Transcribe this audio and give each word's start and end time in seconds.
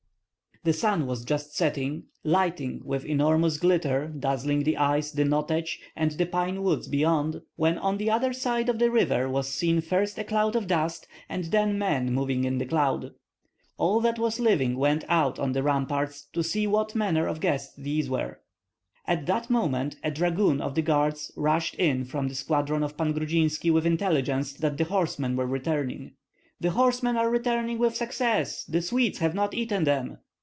The 0.63 0.73
sun 0.73 1.07
was 1.07 1.25
just 1.25 1.57
setting, 1.57 2.03
lighting 2.23 2.81
with 2.85 3.03
enormous 3.03 3.57
glitter, 3.57 4.05
dazzling 4.09 4.61
the 4.61 4.77
eyes, 4.77 5.11
the 5.11 5.25
Notets, 5.25 5.75
and 5.95 6.11
the 6.11 6.27
pine 6.27 6.61
woods 6.61 6.87
beyond, 6.87 7.41
when 7.55 7.79
on 7.79 7.97
the 7.97 8.11
other 8.11 8.31
side 8.31 8.69
of 8.69 8.77
the 8.77 8.91
river 8.91 9.27
was 9.27 9.49
seen 9.51 9.81
first 9.81 10.19
a 10.19 10.23
cloud 10.23 10.55
of 10.55 10.67
dust, 10.67 11.07
and 11.27 11.45
then 11.45 11.79
men 11.79 12.13
moving 12.13 12.43
in 12.43 12.59
the 12.59 12.65
cloud. 12.67 13.09
All 13.79 14.01
that 14.01 14.19
was 14.19 14.39
living 14.39 14.77
went 14.77 15.03
out 15.09 15.39
on 15.39 15.53
the 15.53 15.63
ramparts 15.63 16.27
to 16.33 16.43
see 16.43 16.67
what 16.67 16.93
manner 16.93 17.25
of 17.25 17.39
guests 17.41 17.75
these 17.75 18.07
were. 18.07 18.39
At 19.07 19.25
that 19.25 19.49
moment 19.49 19.95
a 20.03 20.11
dragoon 20.11 20.61
of 20.61 20.75
the 20.75 20.83
guards 20.83 21.31
rushed 21.35 21.73
in 21.73 22.05
from 22.05 22.27
the 22.27 22.35
squadron 22.35 22.83
of 22.83 22.95
Pan 22.95 23.13
Grudzinski 23.13 23.71
with 23.73 23.87
intelligence 23.87 24.53
that 24.53 24.77
the 24.77 24.83
horsemen 24.83 25.35
were 25.35 25.47
returning. 25.47 26.13
"The 26.59 26.69
horsemen 26.69 27.17
are 27.17 27.31
returning 27.31 27.79
with 27.79 27.95
success! 27.95 28.63
The 28.65 28.83
Swedes 28.83 29.17
have 29.17 29.33
not 29.33 29.55
eaten 29.55 29.85
them!" 29.85 30.19